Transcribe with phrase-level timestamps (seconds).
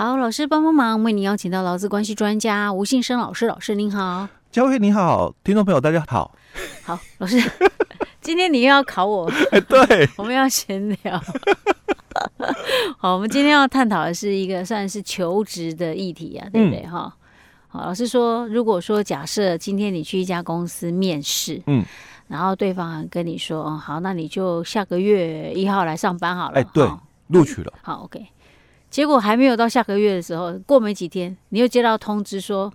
[0.00, 3.46] 好，老师帮帮忙，为您邀请到劳资关系专家吴信生老师。
[3.46, 6.34] 老师您好，佳慧你好，听众朋友大家好。
[6.82, 7.38] 好，老师，
[8.22, 9.30] 今天你又要考我？
[9.52, 11.22] 哎，对， 我们要闲聊。
[12.96, 16.80] 好，我们今天要探讨的是一个算是求职的议题啊，对不对？
[16.86, 17.12] 哈、嗯，
[17.68, 21.84] 好，老师说，如果说假设今天你去一家公司面试，嗯，
[22.26, 26.58] 然后对方跟你说，嗯，好，那你就下个月一号来上班好了。
[26.58, 26.90] 哎，对，
[27.26, 27.74] 录取了。
[27.82, 28.26] 好，OK。
[28.90, 32.72] 结果还没有到下个月的时候，过没几天，你又接到通知说，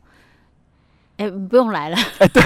[1.18, 1.98] 哎，不用来了。
[2.20, 2.42] 哎，对，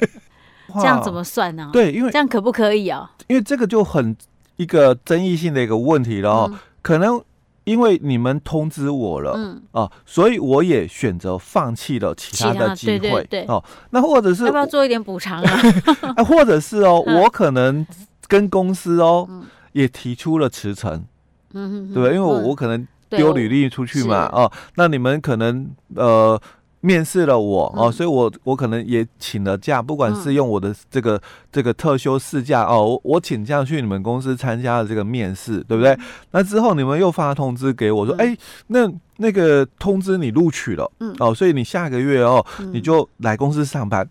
[0.80, 1.68] 这样怎么算呢？
[1.70, 3.12] 对，因为这样可不可以啊？
[3.26, 4.16] 因为这个就很
[4.56, 6.48] 一个争议性的一个问题了哦。
[6.50, 7.22] 嗯、可能
[7.64, 13.62] 因为你们通知我了，嗯啊，所以我也选择放弃了其他的机会，对对对哦。
[13.90, 15.60] 那或者是要不要做一点补偿啊？
[16.16, 17.86] 啊，或者是哦，我可能
[18.28, 21.04] 跟公司哦、嗯、也提出了辞呈，
[21.52, 22.08] 嗯对吧？
[22.08, 22.88] 因为我我可能。
[23.16, 24.26] 丢履历出去嘛？
[24.32, 26.40] 哦，那你们可能呃
[26.80, 31.20] 面试了我哦，所以我我可能也请了假，不管是用我的这个
[31.50, 35.98] 这个特休事假哦，我我请假去你们公司参加了这个面试，对不对？
[36.32, 44.06] 那之后你们又发通知给我说，哎，那那个通知你录取了，嗯，哦，所以你下个月哦你就来公司上班，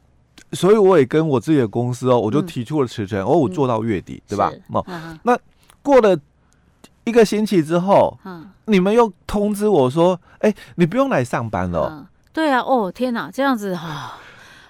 [0.54, 4.52] 所以我也跟我自己的公司哦，我就提出了辞呈，哦，我做到月底，对吧？
[4.72, 4.84] 哦，
[5.22, 5.38] 那
[5.84, 6.18] 过了。
[7.06, 11.90] 一个星期之后，嗯，你们又通知我说，哎、欸，你不用来上班了。
[11.92, 14.14] 嗯、对啊，哦，天哪，这样子哈，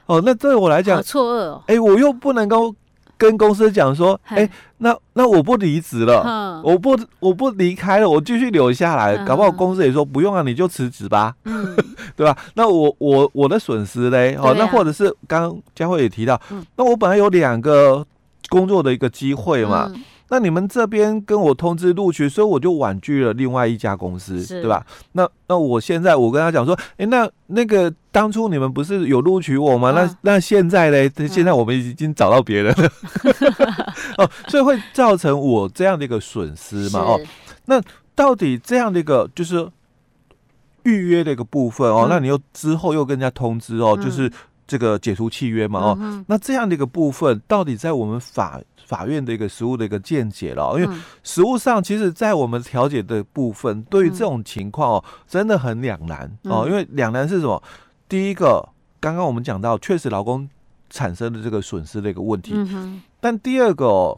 [0.08, 1.64] 哦，那对我来讲，错愕哦。
[1.68, 2.74] 哎、欸，我又不能够
[3.18, 11.76] 跟公司讲说，哎、欸，那那我不离职了，嗯、我不我不离开了，我继续留下来，嗯、搞不好公司也说不用啊，你就辞职吧，嗯，
[12.18, 12.36] 对吧？
[12.56, 18.04] 那我我我的损失嘞，哦，啊、那或者是刚刚佳慧也提到，嗯、那我本来有两个
[18.50, 19.92] 工作的一个机会嘛。
[20.34, 24.84] 嗯那你们这边跟我通知录取，所以我就婉拒了另外一家公司，对吧？
[25.12, 29.92] 那那我现在我跟他讲说，哎、欸，那那个当初你们不是有录取我吗？
[29.92, 31.08] 啊、那那现在嘞？
[31.30, 32.92] 现在我们已经找到别人了，
[34.18, 37.02] 哦，所以会造成我这样的一个损失嘛？
[37.02, 37.22] 哦，
[37.66, 37.80] 那
[38.16, 39.70] 到底这样的一个就是
[40.82, 44.32] 预约的一个部分哦，嗯、那你又之后又跟人家通知哦，嗯、就是
[44.66, 45.80] 这个解除契约嘛？
[45.80, 56.66] 哦，嗯、那这样的一个部分到底在我们法法院的一个实务的一个见解了，因为实务上，其实，在我们调解的部分，对于这种情况哦，真的很两难哦。
[56.68, 57.62] 因为两难是什么？
[58.10, 58.68] 第一个，
[59.00, 60.48] 刚刚我们讲到，确实劳工
[60.90, 62.54] 产生的这个损失的一个问题。
[63.20, 64.18] 但第二个，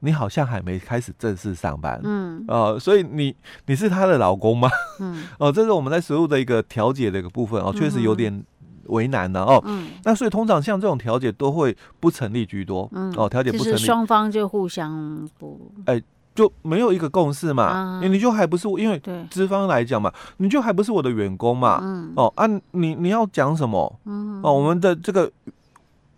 [0.00, 3.34] 你好像还没开始正式上班，嗯，呃，所以你
[3.66, 4.68] 你是他的老公吗？
[5.00, 8.44] 嗯， 哦，这是我们在实务的一个调解的一个部分哦，确实有点。
[8.88, 16.00] 为难了哦，嗯，那所以通常像这种调解都会不成立居多，嗯，哦，调解不成立，双方就互相不，哎，
[16.34, 25.30] 就没有一个共识嘛，你就还不是因为资方来讲嘛，你就还不是我的员工嘛，嗯，哦，按你你要讲什么，嗯，哦，我们的这个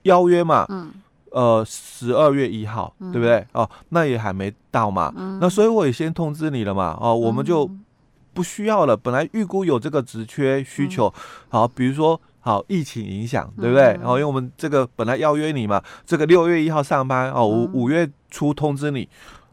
[0.03, 0.91] 邀约嘛，嗯，
[1.31, 3.47] 呃，十二月一号，对不对？
[3.53, 7.71] 哦，那也还没到嘛，那所以我也先通知你了嘛，哦，我们就
[8.35, 11.15] 不需要了，本来预估有这个职缺需求，
[11.49, 12.21] 好，比如说。
[12.49, 13.83] 好，疫情影响，对不对？
[14.01, 19.07] 然后、因为我们这个本来邀约你嘛，这个六月一号上班哦，五五月初通知你，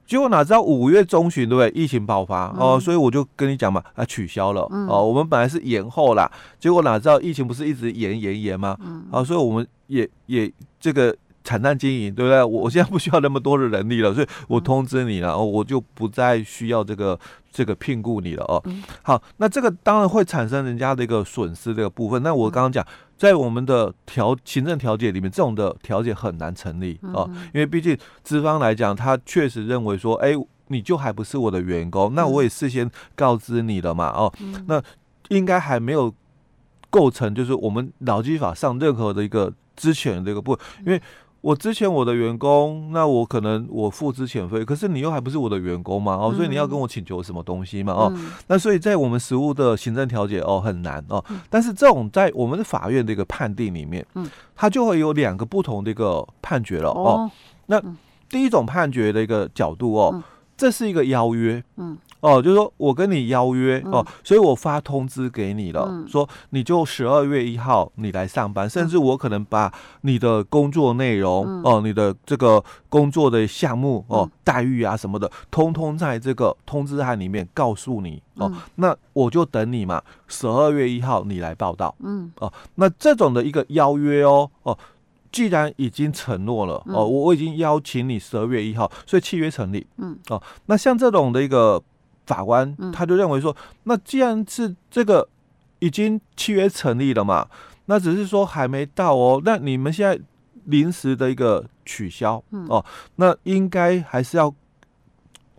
[0.07, 1.69] 结果哪知道五月中旬，对不对？
[1.83, 8.77] 疫情爆发、嗯、哦，所以我就跟你讲嘛，啊，取消了、嗯、哦，我们本来是延后啦，结果哪知道疫情不是一直延延延吗？
[8.79, 11.13] 嗯，啊，所以我们也也这个。
[11.45, 12.43] 惨淡经营，对不对？
[12.43, 17.17] 我我现在不需要那么多的人力了，所以我通知你了，哦，我就不再需要这个
[17.51, 18.61] 这个聘雇你了哦。
[19.03, 22.23] 好，那这个当然会产生人家的一个损失这个部分。
[22.23, 22.83] 那我刚刚讲，
[23.15, 30.33] 在我们的调行政调解里面，这种的调解很难成立哦，因为毕竟资方来讲，他确实认为说，哎，
[30.69, 34.33] 你就还不是我的员工，那我也事先告知你了嘛，哦，
[34.65, 34.81] 那
[35.29, 36.11] 应该还没有
[36.89, 40.99] 构成就是我们劳基法上任何的一个之前的一个部分，因为。
[41.45, 48.11] 我之前我的员工，那我可能我付之遣费，可是你又还不是我的员工嘛，哦，所以你要跟我请求什么东西嘛，哦，
[48.47, 57.29] 那所以在我们实务的行政调解哦很难哦，但是这种在我们的法院的一个判定里面，嗯，它就会有两个不同的一个判决了哦，
[57.67, 57.79] 那
[58.27, 60.23] 第一种判决的一个角度哦，
[60.57, 61.95] 这是一个邀约，嗯。
[62.25, 84.75] 哦，就是说我跟你邀约哦，所以我发通知给你了，嗯、说你就十二月一号你来上班，嗯、甚至我可能把你的工作内容、嗯、哦，你的这个工作的项目哦，嗯、待遇啊什么的，通通在这个通知函里面告诉你哦，嗯、那我就等你嘛，十二月一号你来报道，嗯，哦，那这种的一个邀约哦，哦，
[85.31, 91.83] 既然已经承诺了、嗯、哦，我我已经邀请你十二月一号，所以契约成立，嗯，哦，那像这种的一个。
[92.25, 95.27] 法官他就认为说，那既然是这个
[95.79, 97.47] 已经契约成立了嘛，
[97.85, 100.19] 那只是说还没到哦，那你们现在
[100.65, 102.83] 临时的一个取消哦，
[103.17, 104.53] 那应该还是要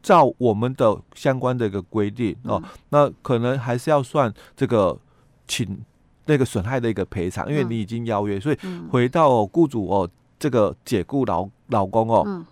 [0.02, 4.98] 照我们的相关的一个规定哦，那可能还是要算这个
[5.46, 5.78] 请
[6.24, 8.58] 那个损害的一个赔偿，因为你已经邀约，所以
[8.90, 10.08] 回到雇主哦
[10.38, 12.44] 这个解雇老老公哦，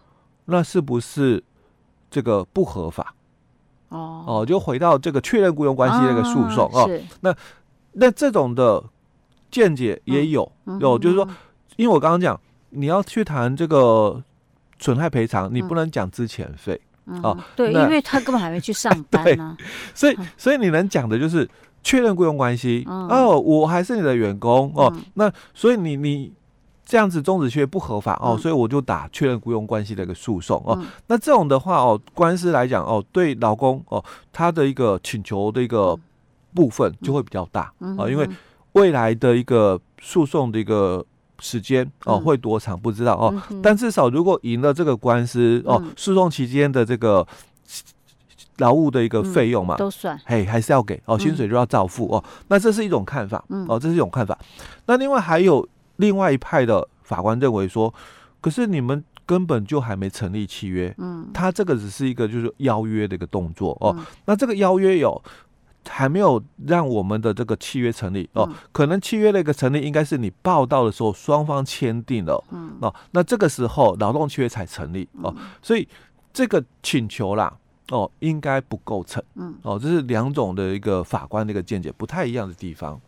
[0.45, 1.43] 那是不是
[2.11, 3.15] 这个不合法？
[3.89, 6.89] 哦哦，就回到这个确认雇佣关系那个诉讼哦。
[7.21, 7.35] 那
[7.93, 8.83] 那这种的
[9.51, 10.51] 见解也有
[10.81, 11.29] 有，就是说，
[11.77, 12.41] 因为我刚刚讲，
[12.71, 14.23] 你要去谈这个
[14.79, 16.81] 损害赔偿，你不能讲之前费
[17.23, 17.39] 哦。
[17.55, 19.57] 对，因为他根本还没去上 班呢。
[19.95, 21.49] 所以所以你能讲的就是
[21.83, 24.93] 确认雇佣关系哦，我还是你的员工哦。
[25.15, 26.33] 那所以你你。
[26.85, 30.79] 这样子终止契约不合法哦，所以我就打确认雇佣关系的一个诉讼哦。
[31.07, 35.99] 那这种的话哦，官司来讲哦，对老公哦，他的一个请求的一个
[36.55, 38.29] 部分就会比较大啊，因为
[38.73, 41.03] 未来的一个诉讼的一个
[41.41, 47.27] 时间哦会多长不知道哦，但至少如果赢了这个官司哦，诉讼期间的这个
[48.59, 52.23] 劳务的一个费用嘛，都算，嘿，还是要给哦，薪水就要照付哦。
[52.49, 54.39] 那这是一种看法哦，这是一种看法。
[54.85, 55.67] 那另外还有。
[55.97, 57.93] 另外一派的法官认为说，
[58.41, 65.23] 可是你们根本就还没成立契约，嗯，他这个只是一个就是邀约的一个动作哦，嗯、那这个邀约有
[65.89, 75.89] 还没有让我们的这个契约成立哦，嗯、可能契约的一个成立应该是你报道的时候双方签订了，嗯，哦，那这个时候劳动契约才成立哦，所以
[76.33, 77.55] 这个请求啦，
[77.91, 83.01] 哦，应该不构成，嗯，哦，这是两种的一个法官的一个见解不太一样的地方。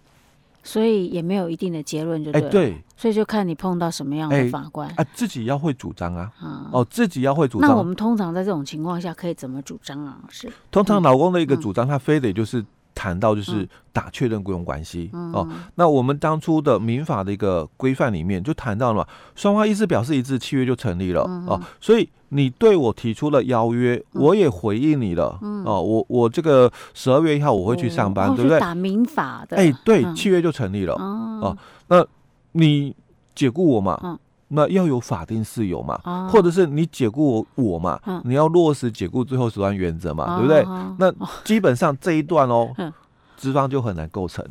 [0.67, 2.33] 所以也没有一定的结论，就。
[2.33, 4.89] 哎，对，所以就看你碰到什么样的法官。
[4.97, 6.31] 啊，自己要会主张啊。
[6.73, 7.71] 哦，自己要会主张。
[7.71, 10.19] 那我们通常在这种情况下可以怎么主张啊？
[10.29, 10.53] 是。
[10.73, 12.65] 通常老公的一个主张，他非得就是
[12.97, 15.47] 谈到就是打确认雇佣关系哦。
[15.77, 19.07] 那我们当初的民法的一个规范里面就谈到了嘛，
[19.37, 21.61] 双方意思表示一致，契约就成立了哦。
[21.81, 22.09] 所以。
[22.31, 25.39] 你对我提出了邀约，我也回应你了。
[25.65, 28.59] 哦，我我这个十二月一号我会去上班，对不对？
[28.59, 30.95] 打民法的，哎，对，契约就成立了。
[30.95, 31.57] 哦，
[31.87, 32.05] 那
[32.51, 32.93] 你
[33.33, 34.19] 解雇我嘛？
[34.49, 35.99] 那要有法定事由嘛？
[36.31, 37.99] 或者是你解雇我嘛？
[38.25, 40.39] 你要落实解雇最后手段原则嘛？
[40.39, 40.65] 对不对？
[40.99, 41.13] 那
[41.45, 42.69] 基本上这一段哦，
[43.37, 44.45] 资方就很难构成，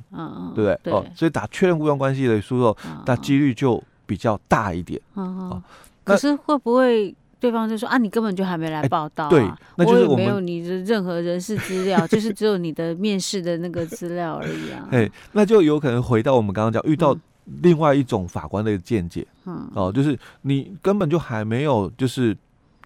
[0.54, 0.94] 对不对？
[0.94, 2.76] 哦，所以打确认雇佣关系的诉讼，
[3.06, 5.00] 那几率就比较大一点。
[5.14, 5.62] 哦，
[6.04, 7.16] 可是会不会？
[7.38, 14.88] 对方就说啊，你根本就还没来报道，啊，对，那就是我，我也没有你的任何人事资料， 就是只有你的面试的那个资料而已啊。
[14.90, 17.16] 哎，那就有可能回到我们刚刚讲，遇到
[17.62, 22.36] 另外一种法官的见解，嗯，哦，就是你根本就还没有就是。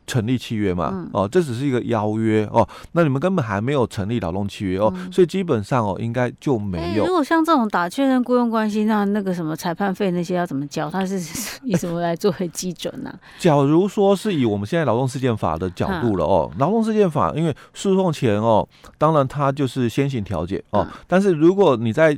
[0.09, 1.07] 成立契约嘛？
[1.13, 2.67] 哦，这只是一个邀约哦。
[2.93, 7.05] 那你们根本还没有成立劳动契约哦，所以基本上哦，应该就没有。
[7.05, 10.89] 如果像这种打确认雇佣关系，那那个什么裁判费那些要怎么交？
[10.89, 11.19] 它是
[11.63, 13.19] 以什么来作为基准呢？
[13.37, 18.67] 假如说是以我们现在劳动事件法的角度了哦，劳动事件法因为诉讼前哦，
[18.97, 22.17] 当然它就是先行调解哦，但是如果你在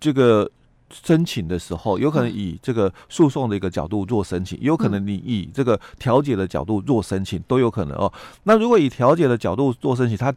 [0.00, 0.50] 这个。
[0.90, 8.12] 申请的时候，有可能以这个诉讼的一个角度做申请，有可能你以这个调解的角度做申请，都有可能哦。
[8.44, 10.32] 那如果以调解的角度做申请，他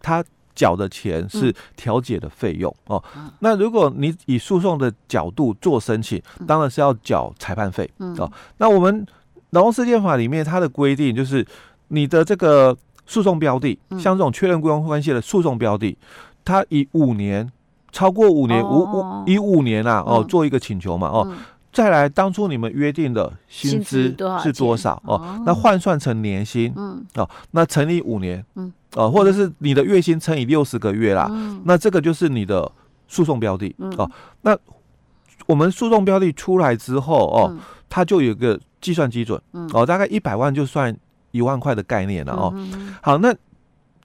[0.00, 0.24] 他
[0.54, 3.02] 缴的钱是调解的费用哦。
[3.38, 7.88] 那如果你以诉讼的角度做申请，当然是要缴裁判费
[8.18, 8.30] 哦。
[8.58, 9.06] 那我们
[9.50, 11.46] 劳动事件法里面它的规定就是，
[11.88, 12.76] 你的这个
[13.06, 15.96] 诉讼标的，像这种确认雇佣关系的诉讼标的，
[16.44, 17.52] 它以五年。
[17.96, 21.26] 超过五年，五五一五年啊，哦，做一个请求嘛，哦，
[21.72, 25.40] 再来当初你们约定的薪资是多少哦？
[25.46, 31.26] 那换算成年薪，嗯，哦，那乘以五年，嗯，哦，或者是你的月薪乘以六十个月啦，
[31.64, 32.70] 那这个就是你的
[33.08, 34.10] 诉讼标的哦。
[34.42, 34.54] 那
[35.46, 37.56] 我们诉讼标的出来之后哦，
[37.88, 39.40] 它就有一个计算基准，
[39.72, 40.94] 哦，大概一百万就算
[41.30, 42.54] 一万块的概念了哦。
[43.00, 43.34] 好，那。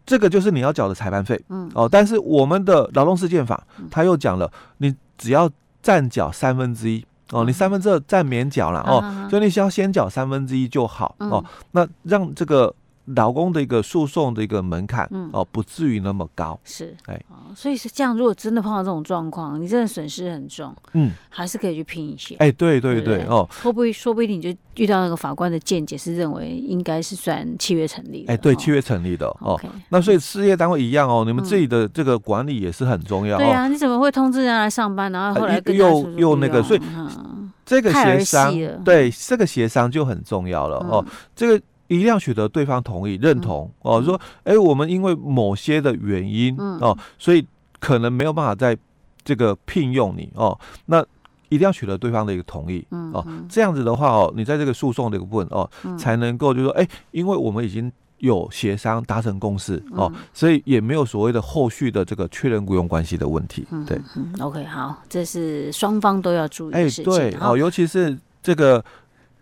[0.06, 5.50] 这个就是你要缴的裁判费，嗯，哦，但是我们的劳动事件法，他又讲了，你只要
[5.82, 12.74] 暂缴三分之一，哦，你三分之二占免缴了，哦，所以你需要先缴三分之一就好，哦，那让这个。
[13.16, 16.60] 劳工的一个诉讼的一个门槛，嗯、哦，不至于那么高。
[16.64, 18.16] 是，哎，哦，所以是这样。
[18.16, 22.36] 如果真的碰到这种状况，你真的损失很重，嗯，还是可以去拼一些。
[22.36, 28.34] 哎，对对对，哦，会不会说不定你就遇到那个法官的见解是认为应该是算契约成立的？
[28.34, 29.60] 哎，对，契约成立的哦。
[29.90, 33.38] 那所以事业单位一样哦，你们自己的这个管理也是很重要。
[33.38, 36.62] 嗯、对啊，你怎么会通知人来上班，然后后来又又那个？
[36.64, 38.54] 所以、嗯、这个协商，
[38.84, 41.06] 对这个协商就很重要了、嗯、哦。
[41.36, 41.62] 这个。
[41.92, 44.02] 一定要取得对方同意、认同哦。
[44.02, 47.46] 说，哎，我们因为某些的原因哦，所以
[47.82, 48.78] 可能没有办法在
[49.26, 50.58] 这个聘用你哦。
[50.86, 51.06] 那
[51.50, 53.26] 一定要取得对方的一个同意哦。
[53.50, 63.68] 这样子的话哦，你在这个诉讼的一个部分哦，才能够就是说，哎，因为我们已经有协商达成共识哦，所以也没有所谓的后续的这个确认雇佣关系的问题。
[63.86, 67.14] 对嗯，OK，好，这是双方都要注意的事情。
[67.14, 68.82] 对，哦，尤其是这个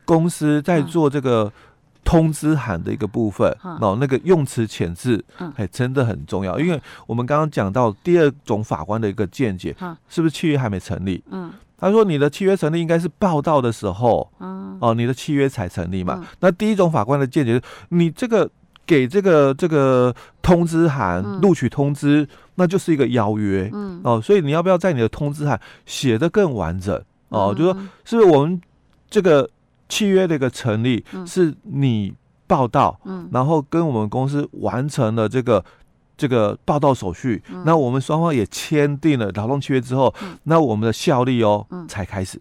[0.04, 1.52] 公司在做这个
[2.10, 5.24] 通知函的一个部分，哦，那个用词遣字，
[5.56, 6.60] 哎，真的很重要。
[6.60, 9.76] 因为我们刚刚讲到第二种法官的一个见解，
[10.08, 11.24] 是不是契约还没成立？
[11.30, 14.28] 嗯，他说你的契约成立应该是报道的时候，
[14.80, 16.28] 哦，你的契约才成立嘛。
[16.40, 18.50] 那第一种法官的见解是，你这个。
[18.90, 20.12] 给这个这个
[20.42, 27.00] 通知函录取通知，那就是一个邀约，嗯哦，所以你要不要在你的通知函写的更完整
[27.30, 27.54] 哦？
[27.56, 27.74] 就说
[28.04, 28.60] 是不是我们
[29.08, 29.48] 这个
[29.90, 32.14] 契约的一个成立，是你
[32.48, 35.66] 报到，嗯，然后跟我们公司完成了这个。
[36.20, 42.38] 这个报道手续，那我们双方也签订了劳动契约之后，那我们的效力哦才开始，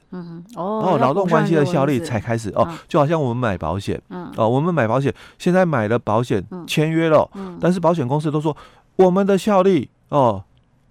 [0.56, 4.02] 哦，劳动关系的效力才开始哦，就好像我们买保险，
[4.36, 8.56] 哦，我们买保险，现在买了保险签约了，但是保险公司都说
[8.96, 10.42] 我们的效力哦，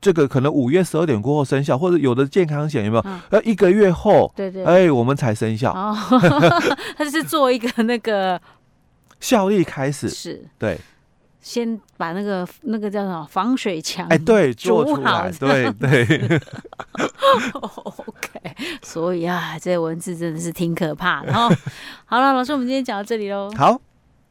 [0.07, 3.05] 这个可能五月十二点过后生效，或者有的健康险有没有？
[3.31, 5.73] 要一个月后，对对，哎，我们才生效，
[6.95, 8.41] 他就是做一个那个
[9.19, 10.79] 效力开始，是对。
[11.41, 16.05] 先把那个那个叫什么防水墙哎，对，做出来，对对。
[17.51, 21.33] OK，所以啊，这些文字真的是挺可怕的。
[22.05, 23.51] 好了，老师，我们今天讲到这里喽。
[23.57, 23.81] 好。